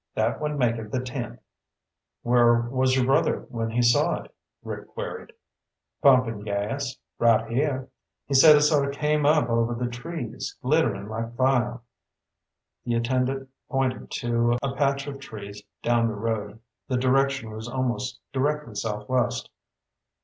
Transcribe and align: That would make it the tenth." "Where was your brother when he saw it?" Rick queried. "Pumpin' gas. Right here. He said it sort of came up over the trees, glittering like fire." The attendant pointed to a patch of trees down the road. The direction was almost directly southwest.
That 0.15 0.41
would 0.41 0.57
make 0.57 0.77
it 0.77 0.89
the 0.91 0.99
tenth." 0.99 1.39
"Where 2.23 2.61
was 2.71 2.95
your 2.95 3.05
brother 3.05 3.41
when 3.49 3.69
he 3.69 3.83
saw 3.83 4.23
it?" 4.23 4.33
Rick 4.63 4.87
queried. 4.87 5.31
"Pumpin' 6.01 6.39
gas. 6.43 6.97
Right 7.19 7.47
here. 7.51 7.87
He 8.25 8.33
said 8.33 8.55
it 8.55 8.61
sort 8.61 8.87
of 8.89 8.95
came 8.95 9.27
up 9.27 9.47
over 9.47 9.75
the 9.75 9.85
trees, 9.85 10.57
glittering 10.63 11.07
like 11.07 11.35
fire." 11.35 11.81
The 12.83 12.95
attendant 12.95 13.49
pointed 13.69 14.09
to 14.21 14.57
a 14.63 14.73
patch 14.73 15.05
of 15.05 15.19
trees 15.19 15.61
down 15.83 16.07
the 16.07 16.15
road. 16.15 16.59
The 16.87 16.97
direction 16.97 17.51
was 17.51 17.69
almost 17.69 18.19
directly 18.33 18.73
southwest. 18.73 19.51